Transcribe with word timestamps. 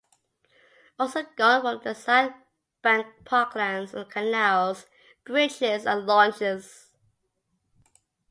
Also 0.97 1.21
gone 1.37 1.61
from 1.61 1.79
the 1.83 1.93
South 1.93 2.33
Bank 2.81 3.05
Parklands 3.23 3.93
are 3.93 4.03
the 4.03 4.05
canals, 4.09 4.87
bridges 5.25 5.85
and 5.85 6.07
launches. 6.07 6.89